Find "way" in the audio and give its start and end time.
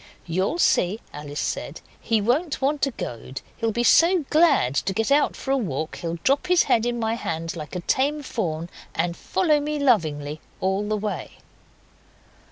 10.97-11.33